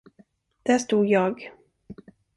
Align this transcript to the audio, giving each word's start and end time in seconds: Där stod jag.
Där 0.63 0.79
stod 0.79 1.05
jag. 1.07 1.51